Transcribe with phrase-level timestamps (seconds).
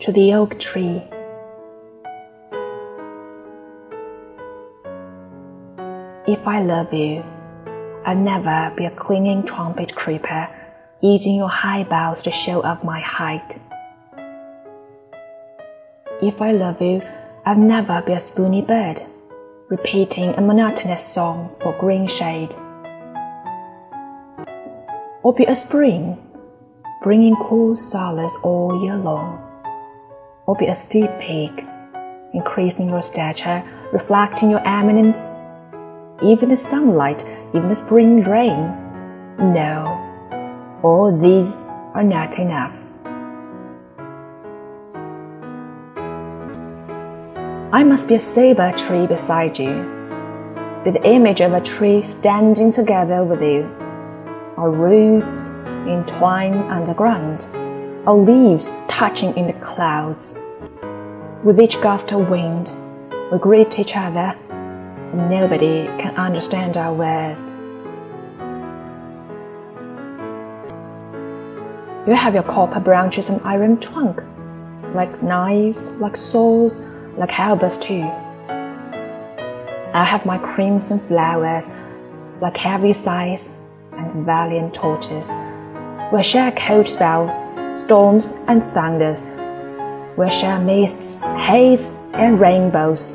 [0.00, 1.02] to the oak tree.
[6.28, 7.24] If I love you,
[8.06, 10.48] I'll never be a clinging trumpet creeper,
[11.00, 13.60] using your high boughs to show off my height.
[16.22, 17.02] If I love you,
[17.44, 19.00] I'll never be a spoony bird,
[19.68, 22.54] repeating a monotonous song for green shade.
[25.24, 26.22] Or be a spring,
[27.02, 29.47] bringing cool solace all year long.
[30.48, 31.62] Or be a steep peak,
[32.32, 33.62] increasing your stature,
[33.92, 35.20] reflecting your eminence.
[36.22, 38.72] Even the sunlight, even the spring rain.
[39.38, 39.84] No,
[40.82, 41.54] all these
[41.92, 42.74] are not enough.
[47.70, 49.84] I must be a ceiba tree beside you,
[50.82, 53.64] be the image of a tree standing together with you,
[54.56, 55.50] our roots
[55.86, 57.46] entwined underground,
[58.06, 60.38] our leaves touching in the clouds.
[61.44, 62.72] With each gust of wind,
[63.30, 67.40] we greet each other, and nobody can understand our words.
[72.08, 74.22] You have your copper branches and iron trunk,
[74.94, 76.80] like knives, like swords
[77.18, 78.02] like halberds too.
[79.92, 81.68] I have my crimson flowers,
[82.40, 83.50] like heavy sighs
[83.92, 85.32] and valiant torches.
[86.12, 87.34] We share cold spells,
[87.84, 89.22] storms and thunders.
[90.18, 91.14] where share mists,
[91.46, 93.14] haze and rainbows.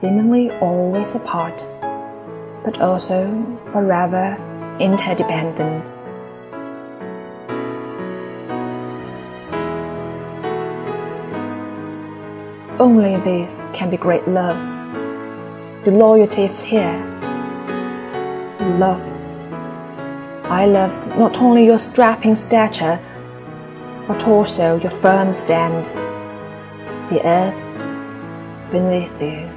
[0.00, 1.64] Seemingly always apart,
[2.64, 3.30] but also
[3.70, 4.36] forever
[4.80, 5.94] interdependent.
[12.80, 14.58] Only this can be great love.
[15.84, 16.98] The loyalty is here.
[18.80, 19.13] Love.
[20.49, 22.97] I love not only your strapping stature,
[24.07, 25.85] but also your firm stand,
[27.09, 27.53] the earth
[28.71, 29.47] beneath you.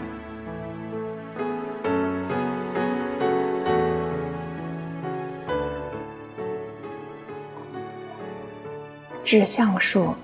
[9.24, 10.14] 致橡树。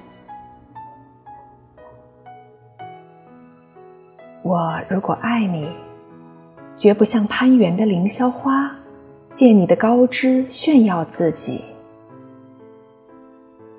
[4.43, 5.69] 我如果爱你，
[6.77, 8.71] 绝不像攀援的凌霄花，
[9.36, 11.62] 借你的高枝炫耀自己。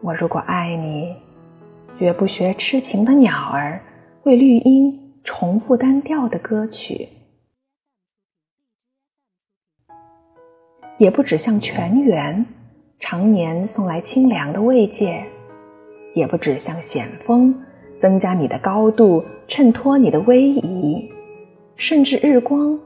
[0.03, 1.15] 我如果爱你，
[1.97, 3.81] 绝不学痴情的鸟儿，
[4.25, 7.09] 为绿荫重复单调的歌曲，
[10.99, 12.45] 也不只像泉源，
[12.99, 15.25] 常年送来清凉的慰藉，
[16.15, 17.55] 也不只像险峰。
[18.01, 21.11] 增加你的高度，衬托你的威仪，
[21.77, 22.79] 甚至日光，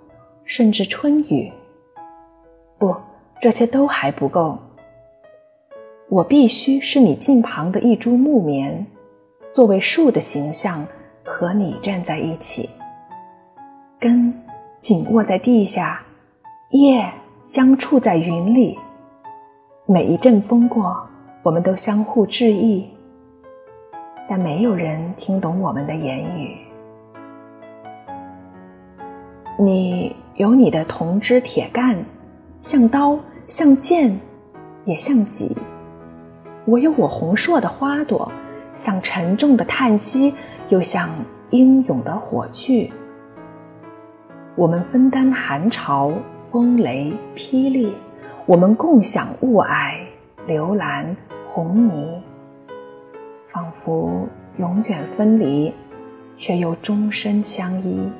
[0.44, 1.50] 甚至春雨。
[2.78, 2.94] 不，
[3.40, 4.56] 这些都还不够。
[6.08, 8.86] 我必须是你近旁的一株木棉，
[9.52, 10.86] 作为树的形象
[11.24, 12.70] 和你站在一起，
[13.98, 14.32] 根
[14.80, 16.00] 紧握在地下，
[16.70, 17.04] 叶
[17.42, 18.78] 相触在云里。
[19.84, 20.96] 每一阵风过，
[21.42, 22.88] 我们都相互致意。
[24.28, 26.58] 但没有人听懂我们的言语。
[29.58, 32.04] 你有你的铜枝铁干，
[32.60, 34.18] 像刀，像剑，
[34.84, 35.56] 也像戟；
[36.64, 38.32] 我有我红硕的花朵，
[38.74, 40.34] 像沉重的叹息，
[40.68, 41.08] 又像
[41.50, 42.92] 英勇的火炬。
[44.56, 46.12] 我们分担寒潮、
[46.50, 47.92] 风雷、霹雳；
[48.44, 49.94] 我们共享雾霭、
[50.48, 51.16] 流岚、
[51.46, 52.20] 红泥。
[53.52, 54.26] 仿佛
[54.58, 55.72] 永远分离，
[56.36, 58.10] 却又终身相依。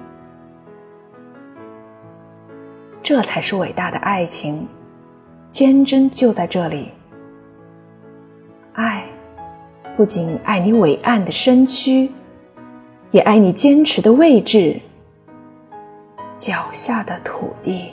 [3.03, 4.67] 这才是伟大的爱情，
[5.51, 6.91] 坚贞就在这里。
[8.75, 9.05] 爱，
[9.97, 12.11] 不仅爱你伟岸的身躯，
[13.11, 14.79] 也爱你坚持的位置——
[16.39, 17.91] 脚下的土地。